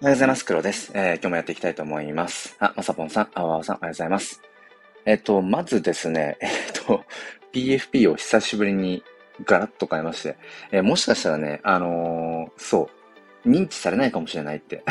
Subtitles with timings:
[0.00, 0.44] おはようございます。
[0.44, 0.92] 黒です。
[0.94, 2.54] えー、今日もやっていきたいと思います。
[2.60, 4.40] あ、まさぽんさん、あわわさん、おはようございます。
[5.04, 6.50] えっ、と、まずですね、 えっ、
[6.86, 7.04] と、
[7.52, 9.02] PFP を久しぶりに
[9.44, 10.36] ガラッと変えまして、
[10.70, 12.88] えー、もしかしたらね、あの、そ
[13.44, 14.84] う、認知されないかもしれないって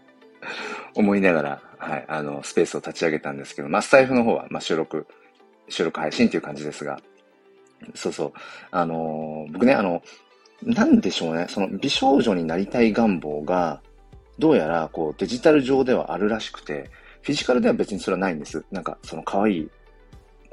[0.96, 5.06] 思いながら、はい、あの、スペースを立ち上げたんですけど、まあ、スタイフの方は、まあ、収録、
[5.68, 6.98] 収録配信っていう感じですが、
[7.94, 8.32] そうそう、
[8.70, 10.02] あの、僕ね、あの、
[10.62, 13.82] なんでしょうね、その美少女になりたい願望が、
[14.38, 16.90] どうやらこうデジタル上ではあるらしくて、
[17.22, 18.64] フィジカルでは別にそれはないんです。
[18.70, 19.70] なんか、その可愛い、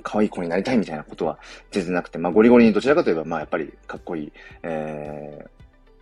[0.04, 1.40] 可愛い子になりたいみたいなことは
[1.72, 4.32] 全然なくて、まあゴリゴリにどちらかといえば、まあやっぱりかっこいい、
[4.64, 5.50] えー、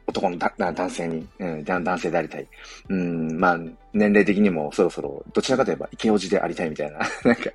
[0.07, 2.47] 男の男性に、うん、男性でありたい。
[2.89, 3.59] うん、まあ、
[3.93, 7.51] 年齢的にもそろそろ、どちらかといえば、イケオジでありたいみたいな、 なんか、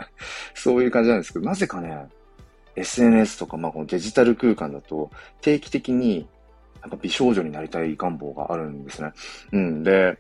[0.55, 2.07] そういう感じなんですけど、なぜかね、
[2.77, 6.27] SNS とか、まあ、このデジタル空間だと、定期的に、
[6.83, 9.13] なんか美少女になりたい願望があるんですね。
[9.53, 9.83] うん。
[9.83, 10.19] で、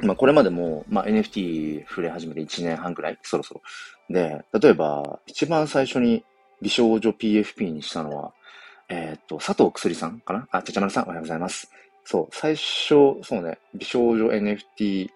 [0.00, 3.62] まあ、これまでも、まあ、NFT 触れ始めて1年半くらい、そろそろ。
[4.08, 6.24] で、例えば、一番最初に
[6.60, 8.32] 美少女 PFP にしたのは、
[8.88, 10.48] えー、っと、佐藤くすりさんかな？
[10.50, 11.70] あ、ちゃちゃまるさん、おはようございます。
[12.04, 15.08] そう、最初、そうね、美少女 NFT、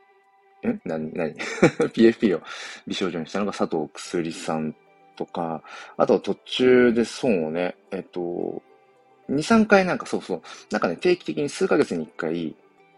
[0.66, 2.42] んなに、なに ?PFP を
[2.86, 4.74] 美少女にしたのが佐藤くすりさん
[5.16, 5.62] とか、
[5.96, 8.62] あと途中でそうね、えっと、
[9.30, 12.54] 2、3回なんかそうそう、なんかね、定期的に数ヶ月に1回、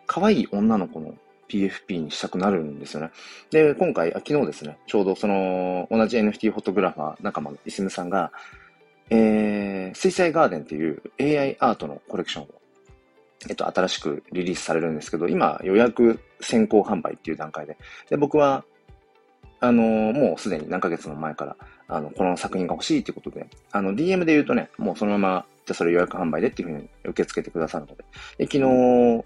[0.06, 1.14] 可愛い女の子の
[1.48, 3.10] PFP にしたくなるんですよね。
[3.50, 8.32] で、今回、あ昨日ですね、ちょうどその、同じ NFT フォトグラファー仲間のイスムさんが、
[9.10, 12.48] えー、水彩ガーデンっていう AI アートのコレクションを、
[13.48, 17.78] えっと、新しくリリースされるんですけど、今予約先行販売っていう段階で、
[18.10, 18.64] で、僕は、
[19.60, 21.56] あのー、もうすでに何ヶ月も前から、
[21.88, 28.04] あの、この作品が欲しいってことで、あの、DM で言うとね、もうそのまま、じゃそれ予約販売でっていうふうに受け付けてくださるので、
[28.38, 29.24] で昨日、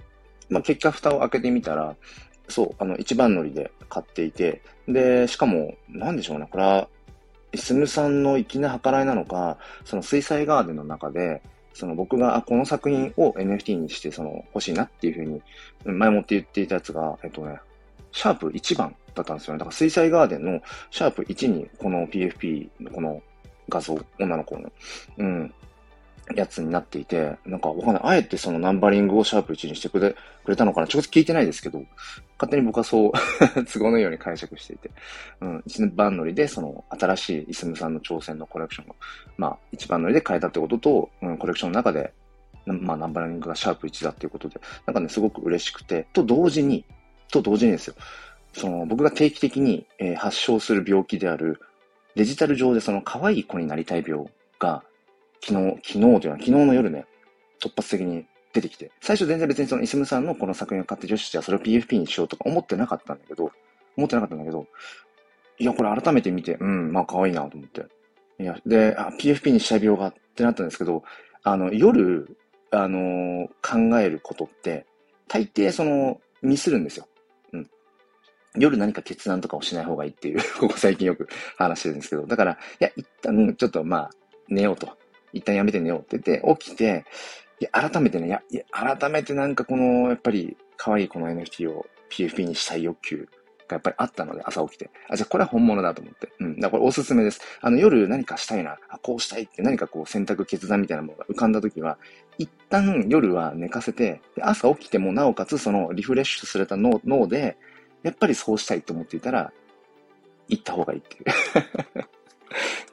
[0.48, 1.96] まあ、結果蓋を開けてみたら、
[2.48, 6.88] そう、あの、一番乗りで買っていて、で、しかも、なんでしょうね、これは、
[7.52, 11.42] イスムさんの粋な計らいなのか、その水彩ガーデンの中で、
[11.74, 15.42] その僕が、あ、この作品を NFT にして、その、欲しいなっていうふうに、
[15.84, 17.58] 前もって言っていたやつが、えっとね、
[18.12, 19.58] シャープ1番だったんですよね。
[19.58, 23.22] だから水彩ガーデンのシャープ1に、この PFP のこの
[23.68, 24.72] 画像、女の子の、
[25.18, 25.54] うん、
[26.34, 28.02] やつになっていて、なんかわかんない。
[28.04, 30.14] あえてそのナンバリングをシャープ1にしてくれ、
[30.44, 31.82] くれたのかな直接聞いてないですけど、
[32.38, 33.12] 勝手に僕はそう
[33.72, 34.90] 都合のように解釈していて、
[35.40, 38.96] うん、一番乗りでその新しいイスムさんの挑戦のコレクションを、
[39.36, 42.12] まあ一番乗りで変えたってことと、うん、コレクションの中で、
[42.66, 46.84] まあナンバリングがシャープ1だっていうことで、なんかね、すごく嬉しくて、と同時に、
[47.30, 47.94] と同時にですよ、
[48.52, 51.60] その僕が定期的に、えー、発症する病気である、
[52.14, 54.26] デジタル上でその可愛い子になりたい病
[54.58, 54.82] が、
[55.44, 57.06] 昨日、昨日というのは昨日の夜ね、
[57.60, 63.50] 突発的に出てきて、最初全然別にそのイスムさんのこの作品を買って女子じゃそれを PFP にしようとか思ってなかったんだけど、
[63.96, 64.66] 思ってなかったんだけど、
[65.58, 67.86] いや、これ改めて見て、うん、まあ可愛いなと思って。
[68.38, 71.02] いや、で、あ、PFP にしたい病がってなったんですけど、
[71.42, 72.36] あの、夜、
[72.70, 74.86] あのー、考えることって、
[75.28, 77.06] 大抵その、ミスるんですよ。
[78.56, 84.10] 夜何か決断とかをしない方がいいっていう ここ最近よく話してるんですけど、だから、いや、一旦ちょっとまあ、
[84.48, 84.96] 寝ようと。
[85.32, 87.04] 一旦やめて寝ようって言って、起きて、
[87.60, 93.28] いや、改めてね、いや、いや改めてなんかこの、やっぱり、可愛いこの NFT を PFP にしたい欲求
[93.68, 94.90] がやっぱりあったので、朝起きて。
[95.08, 96.28] あ、じゃあこれは本物だと思って。
[96.40, 96.56] うん。
[96.56, 97.40] だからこれおすすめです。
[97.60, 101.98] あの、夜何かしたいな、あ、こうしたいって何かこう選択決断みたいなものが浮かんだ時は、
[102.38, 107.56] 一旦夜は寝かせて、朝起きてもなおかつそのリフレッシュされた脳脳で、
[108.02, 109.52] やっぱりそうしたいと思っていたら、
[110.48, 111.24] 行った方がいいっていう。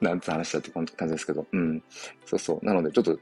[0.00, 1.82] なんつ話だって感じですけど、うん。
[2.24, 2.64] そうそう。
[2.64, 3.18] なので、ちょっと、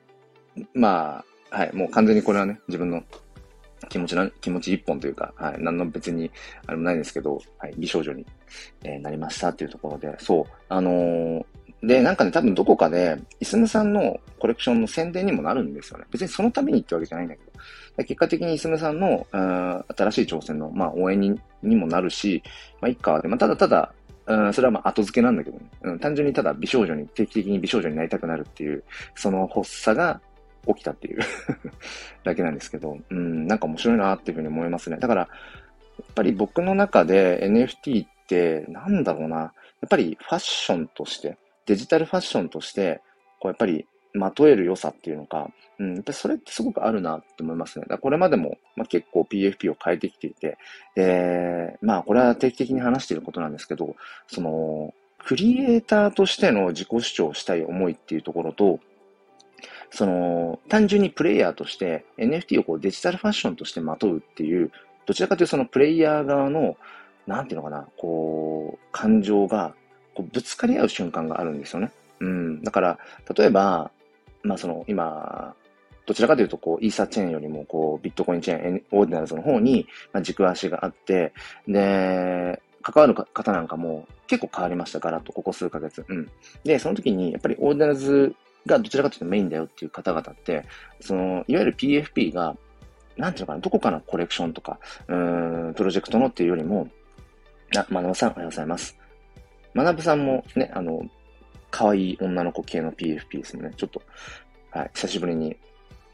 [0.75, 3.03] まあ、はい、もう完全にこれはね、自分の
[3.89, 6.31] 気持ちな、気持ち一本というか、はい、何の別に、
[6.67, 8.27] あれもないですけど、はい、美少女に、
[8.85, 11.45] えー、なりましたっていうところで、そう、あのー、
[11.83, 16.05] で、なんかね、多分どこかで、イスムさんのコレクションの宣伝にもなるんですよね。
[16.11, 18.05] 別にそのためにってわけじゃないんだけど。
[18.05, 22.43] 結果的にイスムさんの、新しい挑戦の、まあ、応援ににもなるし、
[22.81, 23.93] まあ、一家で、まあ、ただただ、
[24.27, 25.71] うん、それはまあ後付けなんだけどね。
[25.83, 30.21] うん、単純にただ美少女に、定期的に美少女になりたくなるっていう、その発作が
[30.67, 31.21] 起きたっていう
[32.25, 34.99] だけなんですけど、うん、なんか面白いなっていうふうに思いますね。
[34.99, 35.29] だから、や
[36.03, 39.53] っぱり僕の中で NFT って、なんだろうな、や
[39.87, 41.39] っぱりファッションとして、
[41.69, 43.03] デジタルファッションとして、
[43.41, 47.85] こうやっぱりまとえる良さっていうのか、うん、やっぱりそれってすごくあるなって思いますね。
[47.89, 50.57] だこれまでも、まあ、結構 PFP を変えてきていて、
[50.95, 58.81] で、まあこれは定期的に話していることなんですけど、その、クリエイターとしての自己主張したい思いっていうところと、
[59.91, 64.71] その、単純にプレイヤーとして NFT をこうデジタルファッションとしてまとうっていう
[65.09, 66.77] どちらかというとそのプレイヤー側の、
[67.27, 69.75] なんていうのかな、こう、感情が、
[70.19, 71.93] こうぶつかり合う瞬間があるんですよね。
[72.19, 72.63] うん。
[72.65, 72.99] だから、
[73.37, 73.93] 例えば、
[74.43, 75.55] まあその、今、
[76.07, 81.33] どちらかというと、こう、イーサーチェーンよりも、こう、ビットコインチェーン、オーディナルズの方に、まあ、軸足があって、
[81.69, 86.05] で、関わる方なんかも結構変わりました、ガラッと、ここ数ヶ月。
[86.09, 86.29] うん。
[86.65, 88.35] で、その時に、やっぱりオーディナルズ
[88.67, 90.65] がどちらかというとメインだよっていう方々って、
[91.01, 92.57] その、いわゆる PFP が、
[93.17, 96.89] なんていうのかな、どこかのコレクションとか、うん、プロジェクトのっていうよりも、
[97.77, 98.99] あ、まなさん、おはようございます。
[99.75, 101.03] まなぶさんもね、あの、
[101.71, 103.73] 可愛い女の子系の PFP ですね。
[103.77, 104.03] ちょっと、
[104.71, 105.57] はい、久しぶりに、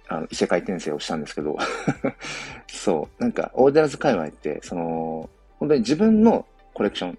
[0.08, 1.56] あの、異世界転生をしたんですけど
[2.68, 7.18] そう、なんか、オーディナズ界隈って、その、本当に自分のコレクション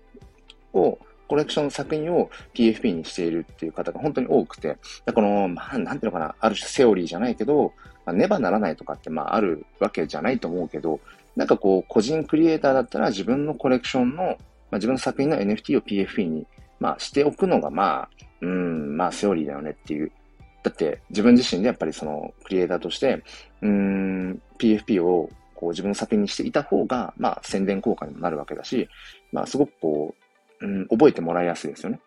[0.73, 4.77] を、コレクションの作品を PFP にしているっていう方が本当に多くて、
[5.13, 7.73] この、まあ、なんていうのかな、ある種セオリーじゃないけど、
[8.05, 10.99] まあ、ねばならないとかって、まあ、あるわけじゃないと思うけど、
[11.35, 14.37] なんかこう、個人クリエイターだったら自分のコレクションの、
[14.71, 16.47] まあ、自分の作品の NFT を PFP に、
[16.79, 18.09] まあ、しておくのが、まあ、
[18.41, 20.11] うん、まあ、セオリーだよねっていう。
[20.63, 23.23] だって、自分自身でやっぱりその、クリエイターとして、
[23.61, 28.89] うん、PFP をこう自分の作品にしていた方が、まあ、宣伝効果にもなるわけだし、
[29.31, 30.15] まあ、すごくこ
[30.61, 31.99] う、うん、覚えてもらいやすいですよね。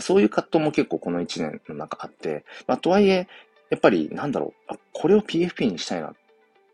[0.00, 3.28] そういう葛藤も結構この1年の中あって、まあ、とはいえ、
[3.68, 6.14] やっぱり、なんだろう、これを PFP にしたいな、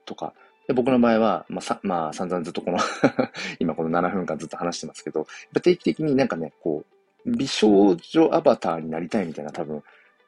[0.05, 0.35] とか、
[0.69, 2.79] で僕の場合は、まあ、さ、まあ、散々ずっとこの
[3.59, 6.85] 今この7分間ずっと話してますけど、やっぱ定期的になんかね、こ
[7.27, 9.83] う、美少女アバターになりたいみたいな多分、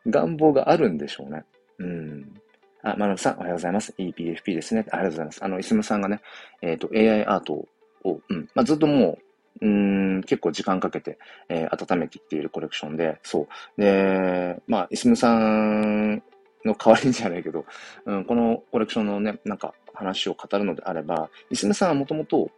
[0.06, 1.44] 願望があるんでしょうね。
[1.78, 2.40] うん。
[2.82, 3.94] あ、まなぶさん、おはようございます。
[3.98, 4.86] EPFP ですね。
[4.90, 5.44] ありがとうございます。
[5.44, 6.22] あの、イスムさんがね、
[6.62, 7.52] えっ、ー、と、AI アート
[8.04, 9.18] を、うん、まあ、ずっとも
[9.60, 11.18] う、うん、結構時間かけて、
[11.50, 13.46] えー、温めてきているコレクションで、そ
[13.76, 13.80] う。
[13.80, 16.22] で、まあ、イスムさん
[16.64, 17.64] の代わりにじゃないけど、
[18.04, 22.50] うん、このコレクションのね、なんか話を語るのであれば、イスムさんはもともと、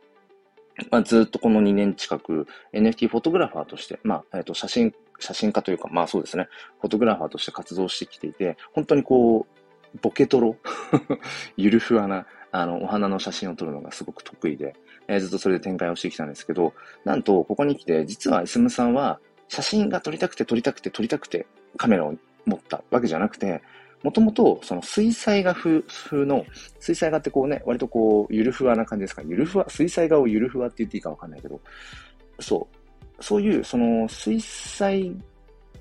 [0.90, 6.48] まあ、ずっとこの2年近く NFT フォトグラファーとして、まあ、え、ー、と、写真、写真家というか、まあそうですね、
[6.80, 10.56] フォトグラファーとして活動してきていて、本当にこう、ボケトロ
[11.56, 14.74] ゆるふわな、あの、お花の写真を撮るのがすごく得意で、
[15.08, 16.72] えー、ずっとそれで展開をしてきたんですけど、
[17.04, 21.46] なんと、ここに来て、実はイスムさんは、写真が撮りたくて撮りたくて撮りたくて
[21.76, 22.14] カメラを
[22.46, 23.60] 持ったわけじゃなくて、
[24.02, 25.82] もともと、その水彩画風
[26.26, 26.44] の、
[26.80, 29.22] 水彩画ってこうね、割とこう、ゆるふわな感じですか？
[29.24, 31.60] ゆるふわ、水彩画をゆるふわって言っていいかわかんないけど、
[32.40, 32.68] そ
[33.18, 33.22] う。
[33.22, 35.12] そういう、その、水彩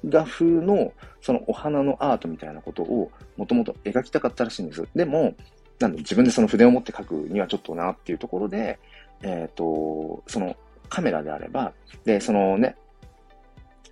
[0.07, 4.87] 画風の、そのお花のアートみたいなことをもともと描きたかったらしいんです。
[4.95, 5.33] でも、
[5.79, 8.77] なんで自分でその筆を持って描くにはちょっとなっていうところで、
[9.23, 10.55] えっ、ー、と、その
[10.89, 11.73] カメラであれば、
[12.03, 12.75] で、そのね、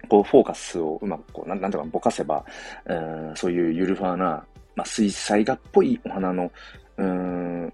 [0.07, 2.45] こうフォーカスをうまくこう、なんとかぼかせば、
[2.85, 6.51] うん、そういうゆるふわな、まあ、水彩画っぽいお花の、
[6.97, 7.73] うん、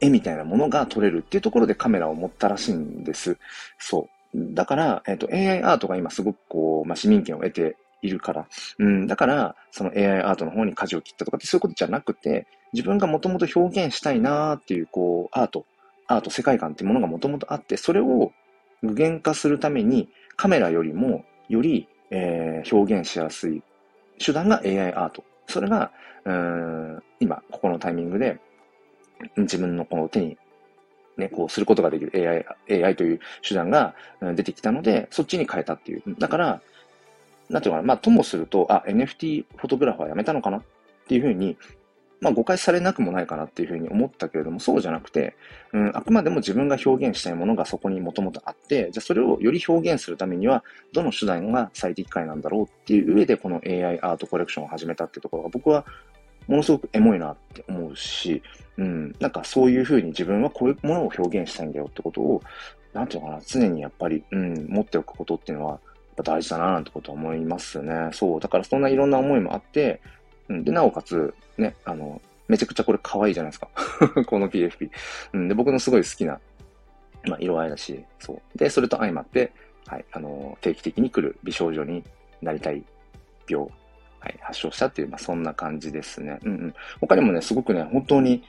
[0.00, 3.38] 絵みたいなものが撮れるっていうところでカメラを持ったらしいんです。
[3.78, 4.54] そう。
[4.54, 8.46] だから、えっ、ー、と、AI アートが今すごくこう、まあ、市民権を得ているから、
[8.78, 15.66] うん、だから、その AI アートの方に舵を切ったとかってそういうことじゃなくて、自分がもともと表現したいなーっていう、こう、アート、
[16.06, 18.32] アート、世界観っていうものがもともとあって、それを
[18.82, 20.08] 具現化するために、
[20.40, 23.62] カメラよりも、より、えー、表現しやすい
[24.18, 25.22] 手段が AI アート。
[25.46, 25.92] それが、
[26.24, 28.40] うん、今、ここのタイミングで、
[29.36, 30.38] 自分のこの手に
[31.18, 33.94] ね、こうすることができる AI、AI という手段が
[34.34, 36.02] 出てきたので、そっちに変えたっていう。
[36.18, 36.62] だから、
[37.50, 40.62] なんていうのかな、まあ、ともすると、あ、NFT フォトグラファーやめたのかなっ
[41.06, 41.58] ていうふうに、
[42.20, 45.36] まあ、誤解されなくもないかなっていうふうに思ったけれども、そうじゃなくて、
[45.72, 50.62] うん、あくまでも自分が表現したいものがそこにもともとあって、じゃあそれをより表現するためには、
[50.92, 55.86] どの手段が最適解なんだろうっていう上で、この AI アートコレクションを始めたってところが、僕は
[56.46, 58.42] ものすごくエモいなって思うし、
[58.76, 62.42] うん、なんかそういうふうに自分はこういうものを表現したいんだよってことを、
[62.92, 65.80] なんていうのかな、常にやっぱり、うん、持っておくことっていうのは、やっ
[66.16, 68.10] ぱ大事だななんてことは思いますね。
[68.12, 68.40] そう。
[68.40, 70.00] だからそんないろんな思いもあって、
[70.50, 73.68] うん、で、なおかつ、ね、あの、めちゃくちゃこれ可愛いじゃないですか。
[74.26, 74.90] この PFP。
[75.32, 76.38] うん、で、僕のすごい好きな、
[77.24, 78.58] まあ、色合いだし、そう。
[78.58, 79.52] で、それと相まって、
[79.86, 82.04] はい、あの、定期的に来る美少女に
[82.42, 82.84] なりたい
[83.48, 83.68] 病
[84.20, 86.38] はい、発症したっていう、まあ、そんな感じですね。
[86.44, 86.74] うんうん。
[87.00, 88.42] 他にもね、すごくね、本当に、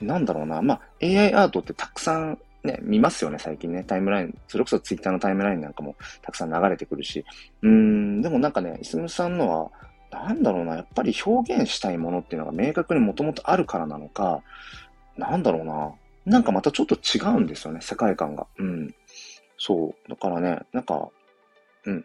[0.00, 3.84] なんだろうな、まあ、AI アートってたくさんね、見ますよね、最近ね。
[3.84, 7.24] タイムライン、それこそツイッターのタイムラインなんかもたくさん流れてくるし。
[7.62, 9.70] うーん、でもなんかね、いすむさんのは、
[10.24, 14.42] なんだろうな、やっぱり表現したいものっていうのが明確にもともとあるからなのか、
[15.16, 15.92] なんだろうな、
[16.24, 18.46] なんかまたちょっと違うんですよね、世界観が。
[18.58, 18.94] うん。
[19.58, 20.08] そう。
[20.08, 21.08] だからね、なんか、
[21.84, 22.04] うん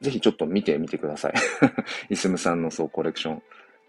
[0.00, 1.34] ぜひちょっと見てみてください。
[2.10, 3.42] イスムさんのそうコレクション。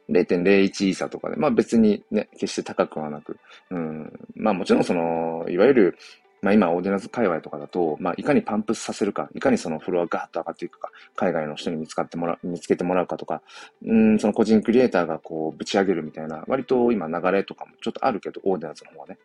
[0.09, 3.39] 0.01イーサとかで、まあ別にね、決して高くはなく、
[3.71, 5.97] うん、まあもちろんその、いわゆる、
[6.43, 13.41] まあ今、オーディナンス界隈とかだと、まあいかにパンプさせるか、いかにそのフロアガーッと上がっていくか、海外の人に見つかってもらう、見つけてもらうかとか、
[13.85, 19.17] うん、その個人クリエイターがこう、ぶち上げるみたいな、割と今流れとかもちょっとあるけど、オーディナンスの方はね。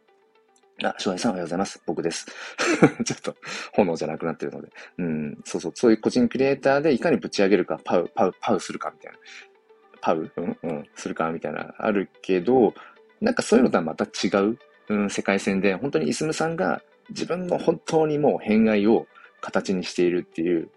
[0.84, 1.82] あ、翔平さんおはようございます。
[1.87, 2.26] 僕です。
[3.04, 3.34] ちょっと、
[3.72, 4.68] 炎じゃなくなってるので。
[4.98, 9.18] うん、そうそう、そういう個人クリエイターでいかにぶち上げるか、パウ、パウ、パウするかみたいな。
[10.00, 10.30] パウ？
[10.37, 12.75] うんうん、するかみたいな、あるけど、
[13.20, 14.58] なんかそういうのとはまた違う、
[14.88, 19.06] うん、世界線で、本当にイスムさんが自分の本当にもう偏愛を
[19.40, 20.70] 形にしているっていう、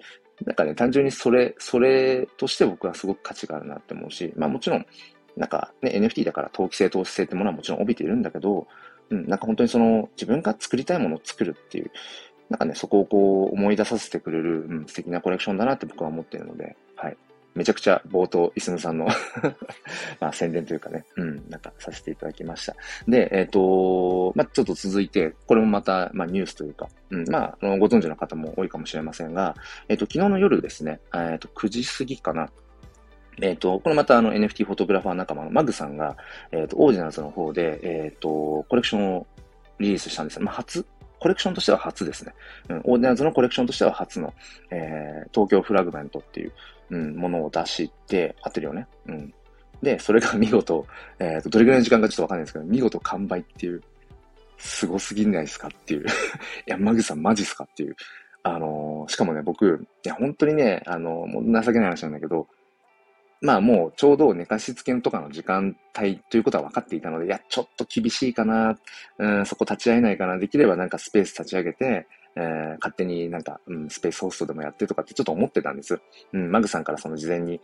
[0.46, 4.86] なんかね、単純にそれ、それとして僕はすごく価値があるなって思うし、まあもちろん、
[5.38, 8.68] なんかね、NFT だから投機性、投資性ってものはもちろん帯びているんだけど、
[9.10, 11.92] うん、なんか本当にその自分が作りたいものを作るっていう、
[12.50, 17.18] なんかね、そこをこう思い出させてくれる、うん、素敵なコレクションだなって僕は思っているので、はい。
[17.54, 19.08] めちゃくちゃ冒頭、イスムさんの
[20.20, 22.76] まあ宣伝というかね、うん、なんかさせていただきました。
[23.08, 29.56] で、えっ、ー、と、まあちょっと続いて、これもまた、まあニュースというか、うん、まあ、あのご存知の方も多いかもしれませんが、
[29.90, 32.50] えっ、ー、と、昨日の夜ですね、えっ、ー、と、9時過ぎかな、
[33.42, 36.16] えっ、と、これまたあの NFT フォトグラファー仲間のマグさんが、
[36.52, 39.28] えっ、と、 Ordinals の方で、えっ、と、コレクションを
[39.80, 40.86] リリースしたんですまあ、初、
[41.22, 42.34] コレクションとしては初ですね。
[42.68, 44.34] うん、 Ordinals のコレクションとしては初の、
[44.72, 46.52] えー、東京フラグメントっていう、
[46.90, 48.88] うん、ものを出して、合ってるよね。
[49.06, 49.34] うん。
[49.84, 50.88] で、それが見事、
[51.20, 53.84] えっ、と、どれぐらいの時間かちょっとわかんないですけど、見事完売っていう、
[54.58, 56.02] すごすぎないですかっていう。
[56.02, 56.06] い
[56.66, 57.96] や、マグさんマジっすかっていう。
[58.42, 62.48] あのー、しかもね、僕、いや、本当にね、あのー、もう情けない話なんだけど、
[63.42, 68.78] まあもうちょうど寝かしつけとかの時間帯ということは分かっていたので、いや、ちょっと厳しいかな、
[69.18, 76.00] うん、そこ立ち会えないかな、できればなんかスペース立ち上げて、えー、勝手になんか、うん、スペースホストでもやってとかってちょっと思ってたんです。
[76.34, 77.60] うん、マグさんからその事前に、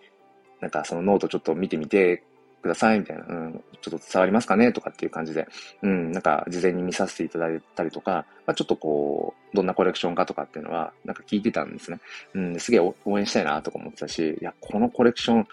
[0.60, 2.24] なんかそのノートちょっと見てみて
[2.62, 5.48] くださいみたいな、うん、ちょっと伝わりますかねとかっていう感じで、
[5.82, 12.00] うん、なんか事前に見させていただいたりとか、まあ、ちょっとこう、どんなコレクションかとかっていうのは、なんか聞いてたんですね。
[12.34, 15.46] うん、すげえ応援したいなとか思ってたし、いや、このコレクション、い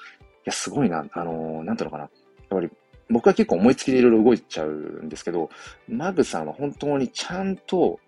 [0.45, 2.05] や、すごいな、あのー、なんていうのかな。
[2.05, 2.11] やっ
[2.49, 2.71] ぱり
[3.11, 5.51] 僕は結構思いつきでいろいろ動いちゃうんですけど、
[5.89, 8.01] マグさんは本当にちゃんと、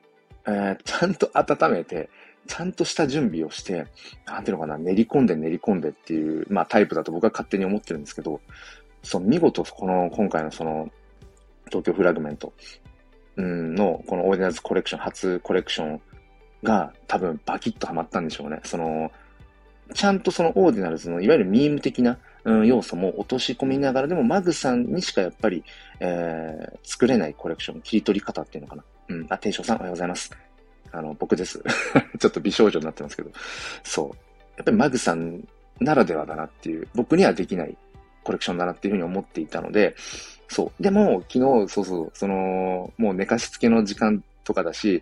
[0.46, 2.08] えー、ちゃんと温めて、
[2.46, 3.86] ちゃんとした準備をして、
[4.24, 8.40] なんていうのかな、練り込んで練り込んでっていう、まあタイプだと僕は勝手に思ってるんですけど、
[9.06, 10.90] その見事、この、今回のその、
[11.66, 12.52] 東京フラグメント、
[13.36, 16.00] うん、の、この Ordinals コレクション、初コレクション
[16.62, 18.60] が多分バキッとハマったんでしょうね。
[18.64, 19.10] その、
[19.94, 25.62] ちゃんとその Ordinals のいわゆるミーム的な、うん、要素も落とし込みながら、でもマグさんにしかやっぱり、
[26.00, 28.84] えー、作れないコレクション、切り取り方っていうのかな。
[29.08, 29.26] うん。
[29.28, 30.30] あ、テンションさんおはようございます。
[30.92, 31.62] あの、僕です。
[32.18, 33.30] ちょっと美少女になってますけど。
[33.84, 34.08] そう。
[34.56, 35.46] やっぱりマグさん
[35.80, 37.76] ならではだなっていう、僕にはできない
[38.26, 39.94] コレクションだなっていうふうに思っていたので、
[40.48, 40.82] そう。
[40.82, 45.00] でも、昨日、そうそう、その、もう寝かしつけの時間とかだし、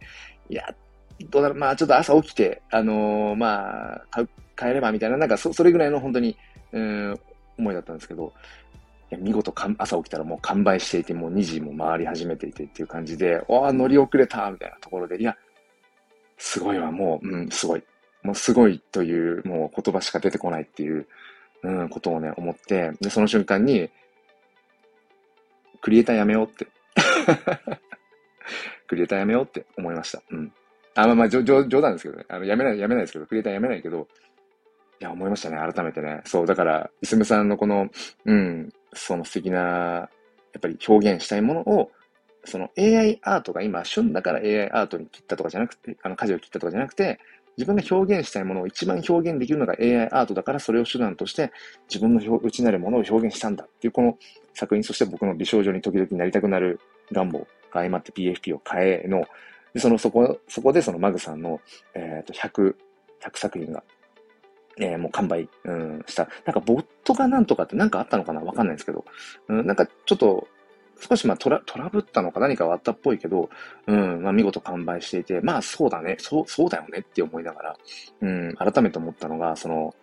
[0.50, 0.74] いや、
[1.30, 4.24] どうだろう、まあちょっと朝起きて、あのー、まあ、
[4.56, 6.36] 帰ればみたいな、なんかそ、それぐらいの本当に、
[6.72, 7.20] うん、
[7.58, 8.32] 思いだったんですけど、
[9.10, 15.34] いや見事かん、朝起きたらもう完売していて、もう2時も回り始めていてっていう感じで、わあ、乗り遅れたみたいなところで、いや、
[16.36, 17.82] すごいわ、もう、うん、すごい。
[18.22, 21.06] もうすごいという、もう言葉しか出てこないっていう、
[21.64, 23.90] うん、ことをね、思って、で、その瞬間に、
[25.80, 26.66] クリエイターやめようって。
[28.86, 30.22] クリエイターやめよう って思いました。
[30.30, 30.52] うん。
[30.94, 32.26] あ、まあまあ、冗談ですけどね。
[32.28, 34.06] あの、やめない、やめないですけど、クリエイターやめないけど、
[35.00, 36.20] いや、思いましたね、改めてね。
[36.26, 37.88] そう、だから、いすむさんのこの、
[38.26, 40.08] うん、その素敵な、や
[40.58, 41.90] っぱり表現したいものを、
[42.44, 47.18] その AI アートが今旬だから AI アートに切ったとかじゃなくて、あの、舵を切ったとかじゃなくて、
[47.56, 51.52] 自分が表現したいものを一番表現できるのが AI アートだからそれを手段として
[51.88, 54.18] 自分の内なるものを表現したんだっていうこの
[54.54, 56.80] 作品、そして僕の美少女に時々なりたくなる
[57.12, 59.26] 願望が相まって PFP を変えの、
[59.76, 61.60] そのそこ、そこでそのマグさんの、
[61.94, 62.74] え、ー、と、100、
[63.20, 63.82] 100作品が、
[64.78, 66.28] えー、もう完売、うん、した。
[66.44, 68.40] なんかボットがなんとかってなんかあったのかな？
[68.40, 69.04] わかんないんですけど、
[69.48, 70.48] うん、なんかちょっと
[71.00, 73.50] 少しまあトラトラブったのか何かはあったっぽいけど、
[73.86, 77.76] うん、まあ見事完売していて、まあそうだね、そう、そうだよねって思いながら、
[78.20, 79.94] うん、改めて思ったのが、その、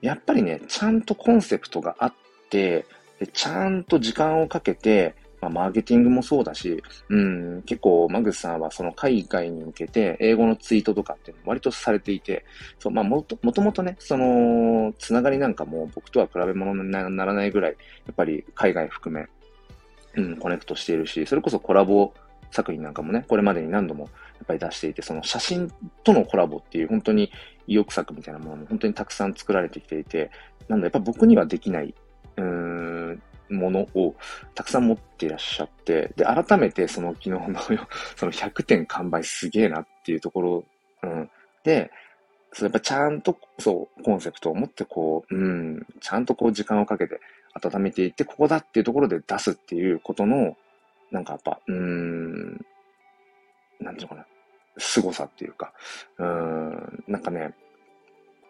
[0.00, 2.14] やっぱりね、ちゃんとコンセプトがあっ
[2.48, 2.86] て、
[3.18, 12.44] でちゃんと時間をかけて、まあ、マーケティングもそうだし、うん、結構、マグスさんはその海外に向けて、英語のツイートとかって割とされていて、
[12.78, 17.72] そう、まあ、もと、もともとね、その、つながりなんかも僕とは比べ物にならないぐらい、
[18.06, 19.26] やっぱり海外含め、
[20.16, 22.12] うん、コネクトしているし、それこそコラボ
[22.50, 24.08] 作品なんかもね、これまでに何度もや
[24.44, 25.72] っぱり出していて、その写真
[26.04, 27.30] とのコラボっていう本当に
[27.66, 30.30] 意欲作みたいなものも本当にたくさん作られてきていて、
[30.68, 31.94] なんだ、やっぱ僕にはできない
[32.36, 34.14] うーん、ものを
[34.54, 37.40] たくさん持っていらっしゃって、で、改めてその昨日の
[38.16, 40.64] その100点完売すげえなっていうところ、
[41.02, 41.30] うん。
[41.64, 41.90] で、
[42.52, 47.20] そうやっぱちゃんと、そう、コンセプトを持ってこう、うん、ちゃんとこう時間をかけて
[47.54, 50.56] 温めていって、ここだっていうところで出すっていうことの、
[51.10, 52.66] なんかやっぱ、うーん、
[53.80, 54.26] なんていうのかな、
[54.78, 55.72] 凄さっていうか、
[56.18, 57.54] うーん、なんかね、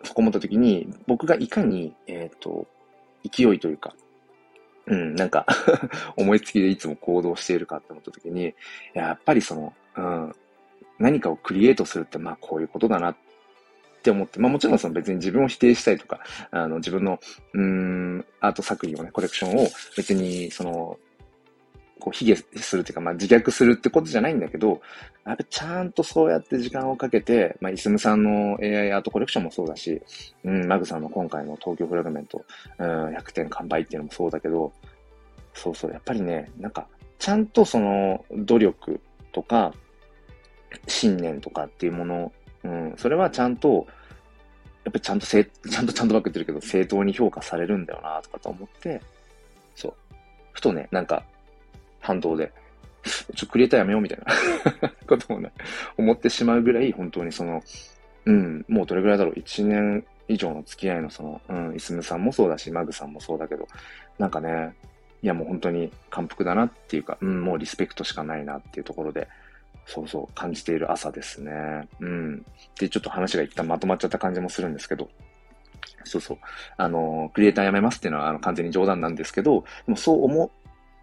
[0.02, 2.66] そこ思った時に、僕がいかに、えっ、ー、と、
[3.30, 3.94] 勢いというか、
[4.86, 5.46] うん、なんか
[6.16, 8.54] 思いつきでいつも行動しているかって思った時に、
[8.94, 10.34] やっぱりその、うん、
[10.98, 13.16] 何かをクリエイトするって、まあこういうことだなっ
[14.00, 17.20] って思って、まあもちろんその別に自分を否定したりとか、あの自分の、
[17.52, 20.98] うん、アート作品をね、コレクションを別にその、
[22.00, 24.80] こう、卑下するっていうか、まあ、自虐するってことじゃないんだけど、
[25.26, 30.00] やっぱちゃんとそうやって時間をかけて、まあ、イスムさんの AI アートコレクションもそうだし、
[30.42, 32.42] うん、マグさんの今回の東京フラグメント、
[32.78, 34.72] うん、100点完売っていうのもそうだけど、
[35.52, 36.88] そうそう、やっぱりね、なんか、
[37.18, 39.00] ちゃんとその、努力
[39.32, 39.74] とか、
[40.86, 42.32] 信念とかっていうもの、
[42.64, 43.86] うん、それはちゃんと、
[44.84, 49.00] やっぱりちゃんとせ、ちゃんとちゃんとばっか言ってるけど、正当に評価されるんだよな、とかと思って、
[49.74, 49.94] そう。
[50.52, 51.22] ふとね、なんか、
[52.00, 52.52] 反動で、
[53.34, 55.52] ちょ、クリエイターやめようみたいな こともね、
[55.96, 57.62] 思ってしまうぐらい、本当にその、
[58.24, 63.66] うん、もうどれぐらいだろう、1年以上の付き合いのその、うん、イスムさんもそうだし、マグさんもそうだけど、
[64.18, 64.74] なんかね、
[65.22, 69.28] いやもう本当に感服だなっていうか、うん、もうリスペクトしかないなっていうところで、
[69.86, 71.88] そうそう感じている朝ですね。
[72.00, 72.46] うん。
[72.78, 75.08] で、ちょっと話が一旦まとまっちゃった感じもするんですけど、
[76.04, 76.38] そうそう。
[76.76, 80.50] あの、クリエイター辞めますっていうのはあの完全に冗談なんですけど、でもそう思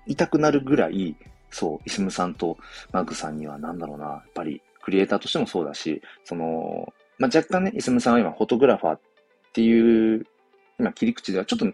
[0.05, 1.15] いたくなるぐらい、
[1.49, 2.57] そう、イスムさんと
[2.91, 9.01] マークさんにはなんだろうな、やっぱりクリエイターとしてもそうだし、その、まあ、若干ね、イスムさんは今フォトグラファーっ
[9.53, 10.25] ていう、
[10.79, 11.65] 今切り口ではちょっと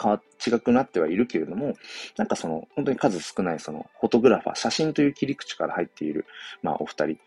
[0.00, 1.74] 変わ、違くなってはいるけれども、
[2.16, 6.26] なんかその、本当に数少ないその、フォトグラファー、写真という切り口から入っている、
[6.62, 7.18] まあ、お二人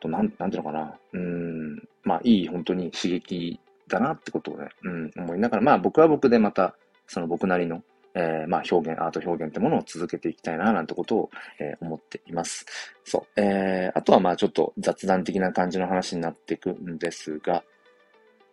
[0.00, 7.82] と、なん、なんていうのかな、うん、まあ、いい本当に刺激だなってことをね、うん、思いながら、まあ、僕は僕でまた、その僕なりの、
[8.14, 12.66] えー、まあ表現、アート表現ってものを続けていきたいな、なんてことを、えー、思っています。
[13.04, 13.40] そう。
[13.40, 17.62] えー、あとはまあちょっと雑談的な感じの話になっていくんですが、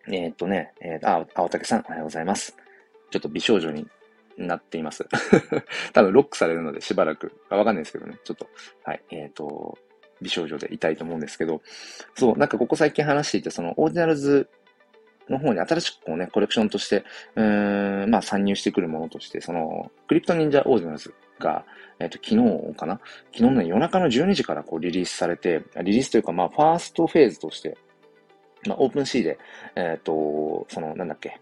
[0.08, 2.56] えー、っとね、えー、あ、青竹さん、おはようございます。
[3.10, 3.86] ちょっと美少女に
[4.36, 5.06] なっています。
[5.92, 8.48] 多分ロックされるのでしばらく、わかんないですけどね、ちょっと、
[8.84, 9.78] はい、えっ、と、
[10.20, 11.62] 美少女でいたいと思うんですけど、
[12.14, 14.48] そう、なんかここ最近話していて、その Ordinals
[15.28, 17.04] の方に新しくこうね、コレクションとして、
[17.36, 21.64] うーん、まあ参入してくるものとして、その、クリプト忍者 Ordinals が、
[21.98, 23.00] えっ、ー、と、昨日かな？
[23.32, 27.76] 昨日の夜中の12時からこうリリースされて、リリースというか、まあ、ファーストフェーズとして、
[28.66, 29.38] まあ、 OpenSea で、
[29.74, 31.40] えっ、ー、と、その、なんだっけ、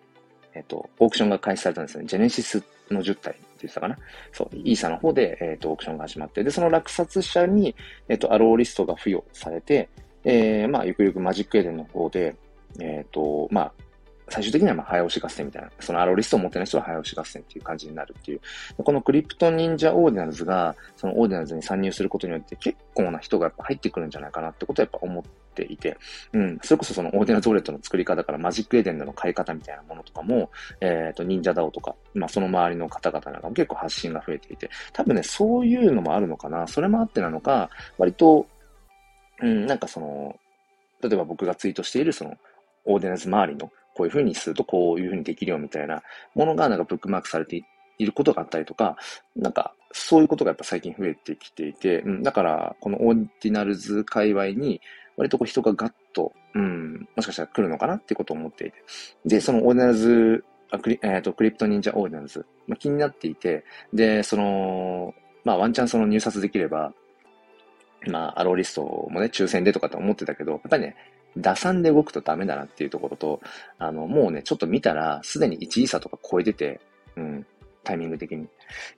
[0.54, 2.04] えっ、ー、と、オークションが開始されたんですね。
[2.06, 3.98] ジェネシスの10体って言ってたかな。
[4.32, 7.74] そう、イーサの方で、えっ、と、オークションが始まって、で、その落札者に、
[8.08, 9.88] えっ、と、アローリストが付与されて、
[10.24, 12.36] えー、まあ、ゆくゆく Magic Eden の方で、
[12.80, 13.72] えっ、と、まあ、
[14.30, 18.40] 最終的にはまあ早押し合戦みたいな、そのアローリストを持ってない人は早押し合戦っていう感じになるっていう。
[18.76, 25.24] このクリプト忍者 Ordinals が、その Ordinals に参入することによって結構な人がやっぱ入ってくるんじゃないかなってことはやっぱ思っ
[25.66, 25.96] ていて、
[26.32, 36.66] うん、それこそその Ordinals ウォレットの作り方から Magic Eden での買い方みたいなものとかも、えっ、ー、と、忍者 DAO とか、まあその周りの方々なんかも結構発信が増えていて、多分ね、そういうのもあるのかな。
[36.66, 38.46] それもあってなのか、割と、
[39.40, 40.36] うん、なんかその、
[41.02, 42.36] 例えば僕がツイートしているその、
[42.84, 46.02] Ordinals 周りのこういう風にするとこういう風にできるよみたいな
[46.34, 47.62] ものがなんかブックマークされて
[47.98, 48.96] いることがあったりとか、
[49.36, 54.80] なんかそういうことがやっぱ最近増えてきていて、うん、だからこの Ordinals 界隈に
[55.18, 58.84] 割とこう人がガッと、うん、もしかしたら来るのかなっていうことを思っていて。
[59.26, 66.92] で、その Ordinals、あクリ,、えーと、クリプト忍者 Ordinals、まあ、気になっていて、で、その、まあワンチャンその入札できれば、
[68.06, 70.96] まあ、アローリストもね、抽選でとかって思ってたけど、やっぱりね、
[71.36, 73.40] 打算で動くとダメだなっていうところと、
[73.78, 76.80] あの、もうね、ちょっと見たら、すでに1イーサとか超えてて、
[77.16, 77.46] うん、
[77.84, 78.44] タイミング的に。
[78.44, 78.48] い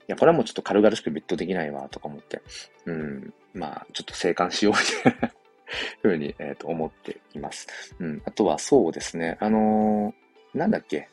[0.07, 2.41] や、これはもうちょっと軽々しくビッドできないわ、とか思って、
[2.85, 4.73] うん、まあ、ちょっと静観しよう、
[5.05, 5.40] みたいな
[6.01, 7.67] ふうに、え、ー、と、思っています。
[7.99, 11.07] うん、あとはそうですね、あのー、なんだっけ、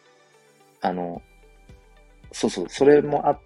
[0.80, 1.22] あの、
[2.32, 3.40] そうそう、それもあっ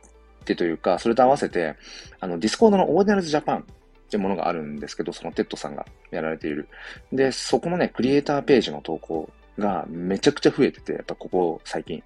[0.44, 1.74] てというか、それと合わせて、
[2.20, 3.64] あの、ディスコードのオーディナルズジャパンっ
[4.10, 6.68] ていうものがあるんですけど、そのテッドさんがやられている。
[7.12, 12.02] で、そこのね、クリエイターページの投稿がめちゃくちゃ増えてて、やっぱここ最近。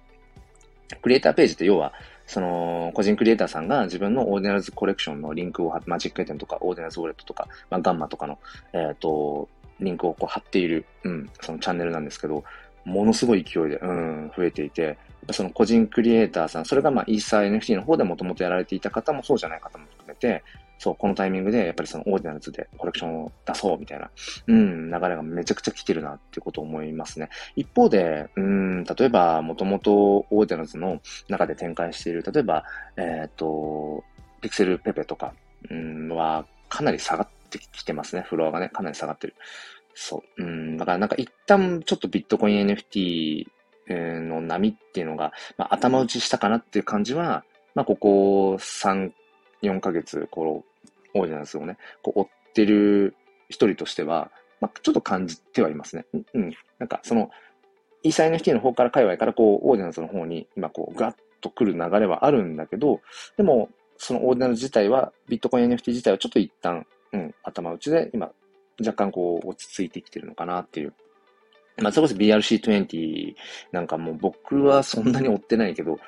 [1.01, 1.93] クリエイターページって要は、
[2.27, 8.37] その、個人クリエイターさんが自分のオーディナルズコレクションのリンクをマジックエデンとか、オーディナルズウォレットとか、まあ、ガンマとかの、
[8.73, 12.43] えっ、ー、と、リンクをこう貼っている、うん、そのチャンネルなんですけど、
[12.83, 14.97] ものすごい勢いで、うん、増えていて、
[15.31, 20.43] その個人クリエイターさん、それがまあイーサー NFT の方でもともとやられていた方もそうじゃない方も含めて、
[20.79, 24.09] そう、このタイミングでやっぱりそのオーディナルズでコレクションを出そうみたいな、
[24.47, 27.29] うん、流れがめちゃくちゃ来てるなっていうことを思いますね。
[27.55, 32.63] 一方で、うん、例えば、もともとオーディナルズの中で展開している、例えば、
[32.95, 34.03] えっ、ー、と、
[34.41, 35.33] ピクセルペペとか、
[35.69, 38.23] うん、はかなり下がってきてますね。
[38.23, 39.35] フロアがね、かなり下がってる。
[39.95, 40.43] そう。
[40.43, 43.47] うん、だからなんか一旦ちょっとビットコイン NFT
[43.89, 49.11] の波っていうのが、まあ、頭打ちしたかなっていう感じは、まあ、ここ3、
[49.63, 50.66] 4ヶ月、こう、
[51.19, 53.15] オーディナンスをね、こう追ってる
[53.49, 56.05] 一人としては、まあ、ちょっと感じてはいますね。
[56.33, 56.51] うん。
[56.79, 57.29] なんか、その、
[58.03, 63.01] イーサ NFT の方から界隈から、こう、オーディナンスの方に、今、こう、ガッと来る流れはあるんだけど、
[63.37, 68.31] でも、そのオーディナル自体は、ビットコイン NFT 自体はちょっと一旦、うん、頭打ちで、今、
[68.79, 70.93] 若干こう、落ち着いてきてるのかなっていう
[71.81, 73.35] まあ、それこそ BRC20
[73.71, 75.99] なんかもう僕はそんなに追ってないけど、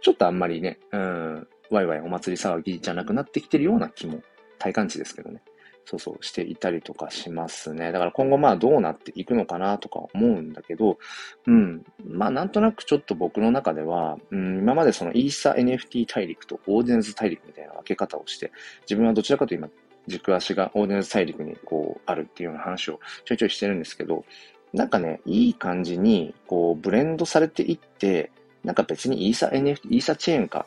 [0.00, 4.22] ちょっとあんまりね、うん、ワイワイお祭り騒ぎじゃなくなってきてるような気も、
[4.58, 5.42] 体感値ですけどね。
[5.84, 7.92] そうそう、していたりとかしますね。
[7.92, 10.98] だから今後まあどうなっていくのかなとか思うんだけど、
[11.46, 11.84] うん。
[12.04, 18.50] まあなんとなくちょっと僕の中では、うん、今までそのイーサ NFT 大陸とオーディナンス大陸みたいな分け方をして、
[18.82, 19.72] 自分はどちらかというと今、
[20.08, 24.24] 軸足がオーディナンス大陸にこうあるっていうような話をちょいちょいしてるんですけど、
[24.72, 28.30] なんかね、いい感じに、こう、ブレンドされていって、
[28.64, 30.66] なんか別にイーサ NFT、イーサチェーンか、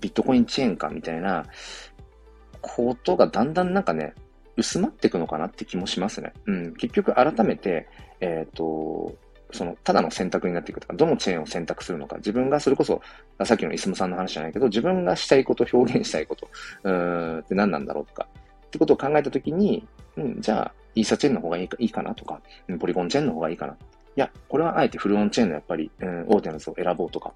[0.00, 1.44] ビットコインチェーンかみたいな、
[2.60, 4.14] ことがだんだんなんかね、
[4.56, 6.32] 薄まっていくのかなって気もしますね。
[6.46, 6.74] うん。
[6.74, 7.88] 結局改めて、
[8.20, 9.14] えっ、ー、と、
[9.52, 13.00] その、ただの選択になっていくとか、どのチェーンを選択するのか、自分がそれこそ、
[13.44, 16.48] さっきのイスムさんの話じゃないけど、自分がしたいこと、表現したいこと、
[16.84, 18.26] うーん、って何なんだろうとか、
[18.66, 22.40] ってことを考えたときに、うん、じゃあ、イーサチェーンの方がいいかいいかなとか、
[22.78, 23.72] ポリゴンチェーンの方がいいかな。
[23.72, 23.76] い
[24.16, 27.32] や、これはあえてフルオンチェーンのやっぱり、うん、オーディナンスを選ぼうとか、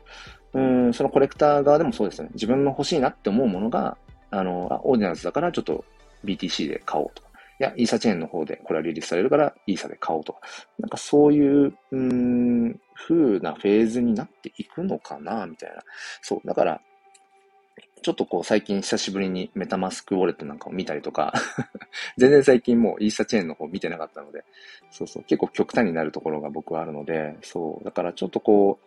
[0.52, 2.28] うん、そのコレクター側でもそうですね。
[2.34, 3.96] 自分の欲しいなって思うものが、
[4.34, 5.84] あの、あオーディナンスだからちょっと
[6.24, 7.28] BTC で買おうとか。
[7.60, 10.40] いや、イーサチェーンの方でこれはリリースされるからイーサで買おうとか。
[10.78, 15.82] なんかそういう、うん、風なフェーズになっていくのかな、みたいな。
[16.20, 16.46] そう。
[16.46, 16.80] だから、
[18.02, 21.32] ちょっとこう最近久しぶりにメタマスクウォレットなんかを見たりとか
[22.18, 24.44] 全然最近もうイーサチェーンの方見てなかったので、
[24.90, 28.78] そうそう、結構極端になるところが僕はあるので、そう、だからちょっとこ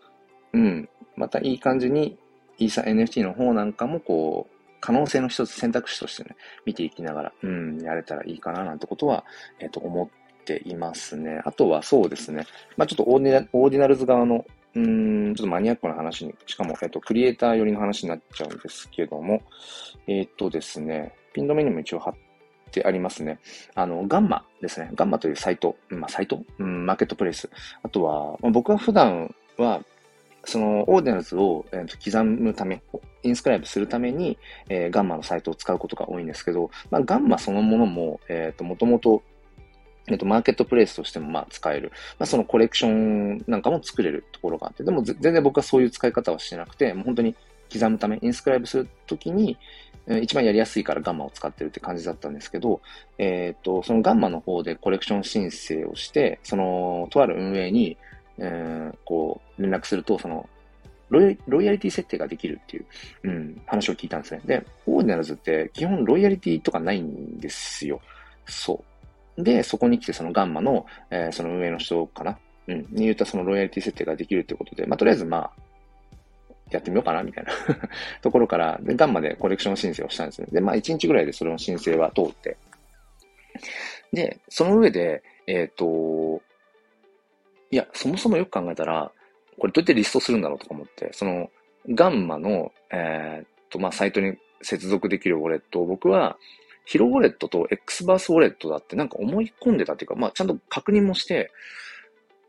[0.54, 2.16] う、うん、またいい感じに
[2.60, 6.36] イーサ NFT の方なんかもこう、可能性の一つ選択肢としてね、
[6.66, 9.24] 見ていきながら、うん、やれたらいいかななんてことは、
[9.60, 11.42] えっ、ー、と、思っていますね。
[11.46, 12.46] あとはそうですね、
[12.78, 19.42] まあちょっとオーディナオーディナルズ側のうん、ちょっとマニアックな話に、しかも、えっと、クリエイター寄りの話になっちゃうんですけども、
[20.06, 22.14] えっとですね、ピン止めにも一応貼っ
[22.72, 23.40] てありますね。
[23.74, 24.92] あの、ガンマですね。
[24.94, 27.50] ガンマというサイト、まあ、サイト、うん、マーケットプレイス。
[27.82, 29.82] あとは、まあ、僕は普段は、
[30.46, 32.82] その、オーディナルズを、えー、刻むため、
[33.24, 34.38] インスクライブするために、
[34.70, 39.24] えー、ガンマのサイトを使うことが多いんですけど、まあ、ガンマそのものも、えっ、ー、と、もともと、
[40.08, 41.92] えっと、マーケットプレイスとしてもまあ使える。
[42.18, 47.36] まあそのコレクションなんかも作れるところがあって、でも全然僕はそういう使い方はしてなくて、もう本当に
[47.72, 49.58] 刻むため、インスクライブするときに、
[50.08, 52.82] え一番やりやすいからガンマを使ってるって感じだったんですけど、
[53.18, 57.98] えっ、と、そのガンマの方でコレクション申請をして、その、とある運営に、
[58.40, 60.48] えー、こう、連絡すると、その、
[61.10, 62.86] ロイロイヤリティ設定ができるっていう、
[63.24, 64.42] うん、話を聞いたんですね。
[64.46, 68.02] で、オーディナルズって基本ロイヤリティとかないんですよ。
[68.46, 68.84] そ
[69.38, 69.44] う。
[69.44, 72.38] で、そこに来てそのガンマの、えー、その運営の人かな？
[72.68, 72.80] うん。
[72.90, 75.52] に言ったそのロイヤリティ設定ができるってことで、まあ、とりあえずまあ、
[76.72, 77.52] やってみようかな、みたいな
[78.22, 80.48] ところから、で、ガンマでコレクション申請をしたんですね。
[80.52, 82.58] で、まあ、1日ぐらいでそれの申請は通って。
[84.12, 86.42] で、その上で、えっ、ー、と、
[87.72, 89.12] いや、そもそもよく考えたら、
[89.60, 91.50] これどうやってリストするんだろうとか思って、その、
[91.90, 96.38] ガンマの、えっ、と、まあ、サイトに接続できるウォレットを僕は、
[96.86, 101.52] ヒロウォレットと X バースウォレットだってなんか思い込んでたっていうか、まあちゃんと確認もして、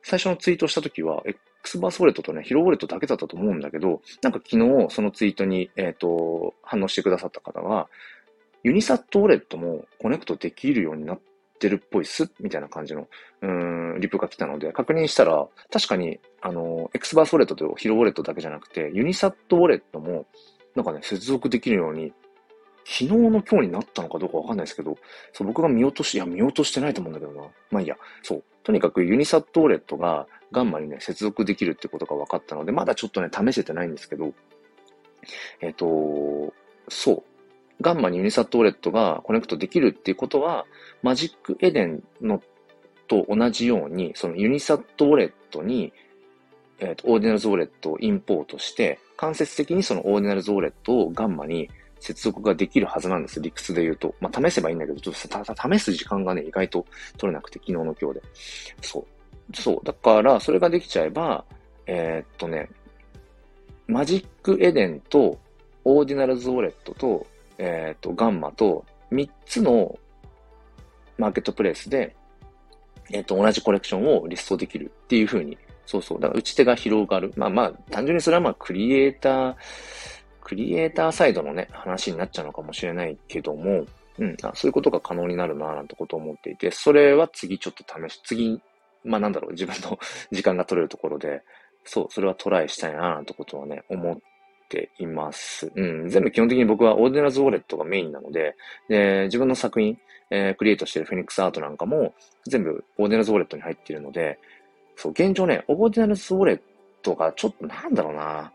[0.03, 7.89] 最初のツイートした時は、X バースウォレットとね、ヒロウォレットだけだったと思うんだけど、なんか昨日そのツイートに、えっ、と、反応してくださった方は、
[8.63, 11.21] ユニサットウォレットもコネクトできるようになっ
[11.59, 13.09] てるっぽいっす、みたいな感じの、
[13.43, 20.27] うん、リプが来たので、確認したら、確かに、あの、X バースウォレットとヒロウォレットだけじゃなくて、ユニサットウォレットも、
[20.75, 22.13] なんかね、接続できるように
[22.89, 24.97] 昨日の今日になったのかどうかわかんないですけど、
[25.35, 27.47] そう、僕が見落とし、いや、見落としてないと思うんだけどな。
[27.71, 27.97] まあいいや。
[28.23, 28.45] そう。
[28.63, 34.33] とにかくユニサットウォレットがガンマにね、接続できるってことが分かったので、まだちょっとね、試せてないんですけど、
[35.61, 36.55] えっ、ー、と、
[36.89, 37.23] そう。
[37.81, 40.67] ガンマにユニサットウォレットがコネクトできるっていうことは、
[41.03, 42.43] マジックエデンの
[43.09, 45.93] と同じように、そのユニサットウォレットに、
[46.81, 53.41] えっ、と、オーディナルズウォレットをインポートして、間接的にそのオーディナルズウォレットをガンマに接続ができるはずなんです。
[53.41, 54.15] 理屈で言うと。
[54.21, 56.87] まあ、試せばいいんだけど、ちょっとた、た、試す時間がね、意外と
[57.17, 58.23] 取れなくて、昨日の今日で。
[58.83, 59.57] そう。
[59.57, 59.81] そう。
[59.85, 61.45] だから、それができちゃえば、
[61.87, 62.69] えー、っとね、
[63.87, 65.39] マジックエデンと、
[65.85, 67.27] オーディナルズウォレットと、
[67.59, 69.99] えー、と、ガンマと、3つの
[71.17, 72.15] マーケットプレイスで、
[73.11, 76.21] えっ、と、同じコレクションをリストできるっていう風に、そうそう。
[76.21, 77.33] だから打ち手が広がる。
[77.37, 79.57] まあまあ、単純にそれはまあ、クリエイター、
[80.43, 83.87] クリエイターサイドのね、話になっちゃうのかもしれないけども、
[84.19, 88.61] うん、あそういうことが可能になるな、なんてことを思っていて、それは次ちょっと試し、次、
[89.05, 89.99] まあなんだろう、自分の
[90.33, 91.43] 時間が取れるところで、
[91.85, 94.19] そう、それはトライしたいな、なんてことはね、思っ
[94.69, 95.71] ています。
[95.75, 98.55] うん、全部基本的に僕はオーディナルズウォレットがメインなので、
[98.89, 99.99] で、自分の作品、
[100.31, 102.15] えー、クリエイトしてるフェニックスアートなんかも、
[102.47, 104.39] 全部オーディナルズウォレットに入っているので、
[104.97, 106.61] そう、現状ね、オーディナルズウォレッ
[107.03, 108.53] トがちょっとなんだろうな、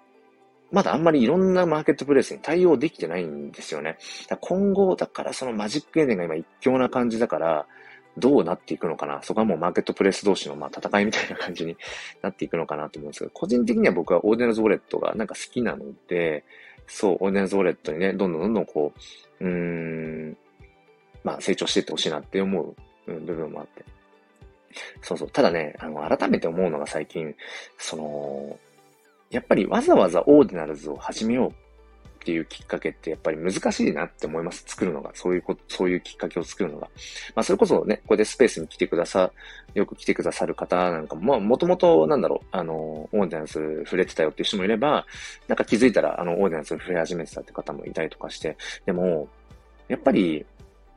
[0.72, 3.98] まだあんまりいろんなマーケットプレイスに対応できてないんですよね。
[4.42, 7.68] 今後、だからそのマジックエデンが今一強な感じだから、
[8.18, 9.22] どうなっていくのかな？
[9.24, 11.76] そこはもうマーケットプレイス同士のまあ戦いみたいな感じに
[12.22, 16.44] なっていくのかなと思うんですけど、個人的には僕はオーディナルズウォレットがなんか好きなので、
[16.88, 18.94] そう、オーディナルズウォレットにね、どんどんどんどんこ
[19.40, 20.38] う、うーん、
[21.24, 22.76] まあ成長していってほしいなって思う、
[23.08, 23.84] 部分もあって。
[25.02, 25.30] そうそう。
[25.30, 27.36] ただね、あの、改めて思うのが最近、
[27.78, 28.60] その、
[29.30, 31.54] やっぱりわざわざオーディナルズを始めよう
[32.24, 34.64] っていうきっかけってやっぱり難しいなって思います。
[34.66, 35.12] 作るのが。
[35.14, 36.88] そういうこと、そういうきっかけを作るのが。
[37.36, 39.30] まあそれこそね、ここでスペースに来てくださ、
[39.74, 45.06] よく来てくださる方なんかも、まあもともとなんだろう、あの、オーディエンス触れてたよっていう人もいれば、
[45.50, 48.56] なんか気づいたらあの、オーディエンス触れ始めてたって方もいたりとかして、
[48.86, 49.28] でも、
[49.90, 50.46] やっぱり、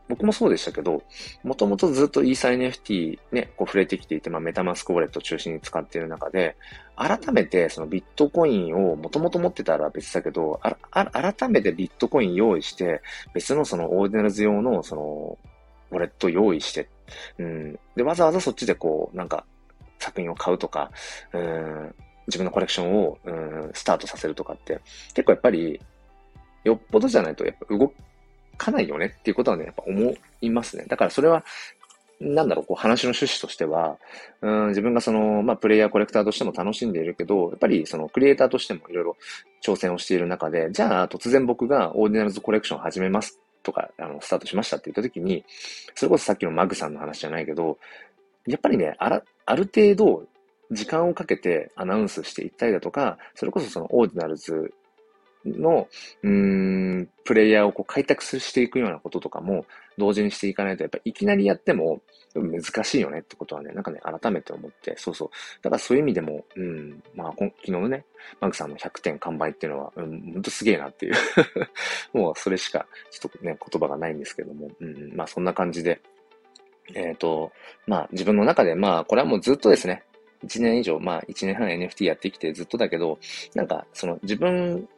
[0.08, 1.02] 僕もそうでしたけど、
[1.42, 6.56] もともとずっとイーサ NFT ね、こう触れてきていて、まあメタマスクウォレットを中心に使っている中で、
[6.96, 13.02] 改めてそのビットコインをもともと持ってたら別だけど、ああ改めてビットコイン用意して、
[13.34, 15.38] 別のそのオーディナルズ用のその、
[15.90, 16.88] ウォレット用意して、
[17.38, 17.78] うん。
[17.94, 19.44] で、わざわざそっちでこう、なんか、
[19.98, 20.90] 作品を買うとか、
[21.32, 21.94] うん、
[22.26, 24.80] 自分のコレクションを、うん、スタートさせるとかって、
[25.14, 25.80] 結構やっぱり、
[26.64, 27.92] よっぽどじゃないと、やっぱ動
[28.56, 30.84] かないよねっていうことはね、やっぱ思いますね。
[30.88, 31.44] だからそれは、
[32.18, 33.98] なんだろう、こう話の趣旨としては、
[34.40, 39.16] うん、自分がその、まあ、プレイヤーコレクターとしても楽しんでいるけど、やっぱりそのクリエイターとしてもいろいろ
[39.62, 45.44] 挑戦をしている中で、じゃあ突然僕がオーディナルズコレクションを始めますとか、あの、スタートしましたって言った時に、
[45.94, 47.78] それこそさっきのマグさんの話じゃないけど、
[48.46, 50.26] やっぱりね、あら、ある程度、
[50.70, 54.72] 時間をかけてアナウンスしていったりだとか、それこそそのオーディナルズ
[55.46, 55.88] の、
[56.22, 59.64] うん、プレイヤーをこう開拓していくようなこととかも
[59.98, 62.00] 同時にしていかないと、やっぱいきなりやっても
[62.34, 65.30] 難しいよねってことはね、なんかね、改めて思って、そうそう。
[65.62, 68.04] だからそういう意味でも、うん、まあ、昨日のね、
[68.40, 71.14] マグさんの100点完売っていうのは、うん、ほんとすげえなっていう
[72.12, 76.00] もうそれしか、ちょっとね、言葉がないんですけども、うん、まあそんな感じで、
[76.94, 77.52] えっ、ー、と、
[77.86, 80.04] まあ自分の中で、まあこれはもうずっとですね、
[80.44, 83.18] 1年以上、まあ1年半 NFT やってきてずっとだけど、
[83.54, 84.88] なんかその自分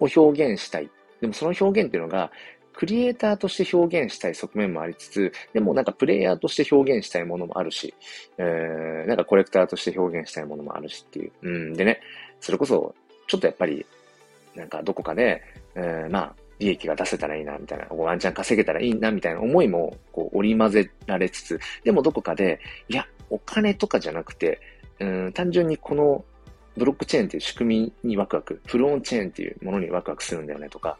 [0.00, 0.90] を表現したい。
[1.20, 2.30] でもその表現っていうのが、
[2.78, 7.92] クリエイターとして表現したい側面もありつつ、でもなんかプレイヤーとして表現したいものもあるし、
[8.38, 11.32] えー、なんかコレクターとして表現したいものもあるしっていう。
[11.42, 12.00] うん、でね、
[12.40, 12.94] それこそ、
[13.26, 13.84] ちょっとやっぱり、
[14.54, 15.42] なんかどこかで、
[15.74, 24.60] えー、まあ、利益が出せたらいいな、みたいな、ワンチャン稼げたらいいな、みたいな思いも、こう、織り交ぜられつつ、でもどこかで、いや、お金とかじゃなくて、
[25.00, 26.24] うん、単純にこの
[26.78, 30.98] ブロックチェーンっていう仕組みにワクワク、フローンチェーンっていうものにワクワクするんだよねとか、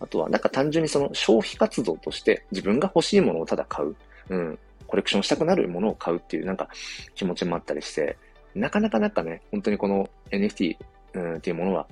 [0.00, 3.96] あとはなんか単純にその消費活動として自分が欲しいものをただ買う、
[4.28, 6.68] うん、コレクションしたくなるものを買うっていうなんか
[7.14, 8.16] 気持ちもあったりして、
[8.54, 10.76] なかなかなんかね、本当にこの NFT、
[11.14, 11.86] うん、っていうものは、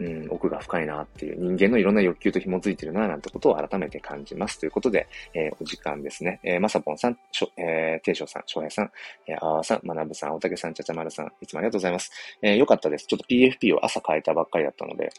[0.00, 4.58] うん、奥が深いなっていう人間のいろんな欲求と紐づいてるななんてことを改めて感じます。
[4.58, 6.40] ということで、えー、お時間ですね。
[6.42, 8.90] えー、まさぽんさん、しょえー、ていしょうさん、しょうへいさん、
[9.26, 12.10] えー、あわさん、まなぶさん、おたけさん、ちゃちゃまるさん、いつもありがとうございます。
[12.42, 13.06] えー、よかったです。
[13.06, 15.12] ちょっと PFP を朝変えたばっかりだったので、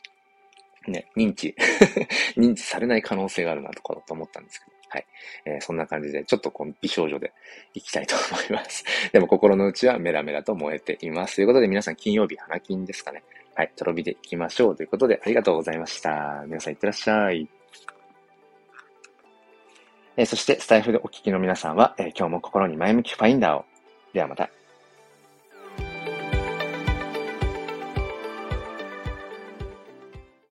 [0.88, 1.55] ね、認知
[2.36, 4.73] 認知されない可能性があるなとかだと思ったんですけど。
[4.89, 5.05] はい。
[5.45, 7.33] えー、そんな感じで、ちょっとこう美少女で
[7.73, 8.83] いきたいと思います。
[9.12, 11.38] でも心の内はメラメラと燃えています。
[11.38, 13.23] ということで皆さん金曜日花金ですかね。
[13.55, 16.43] はい、とろびでいきましょうということで、ありがとうございました。
[16.47, 17.47] 皆さんいってらっしゃい。
[20.17, 23.65] えー、そして、スタイフでお聞きの皆さんは、えー、今日も心に前向きファインダーを。
[24.13, 24.49] ではまた。